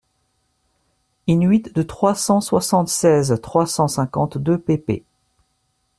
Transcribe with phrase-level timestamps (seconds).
[1.27, 5.03] in-huit de trois cent soixante-seize et trois cent cinquante-deux pp.